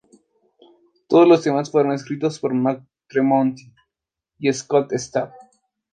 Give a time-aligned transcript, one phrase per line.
[1.07, 3.71] Todos los temas fueron escritos por Mark Tremonti
[4.39, 5.31] y Scott Stapp.